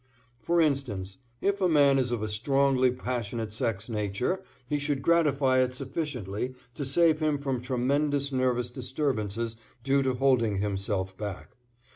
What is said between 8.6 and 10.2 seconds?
disturbances due to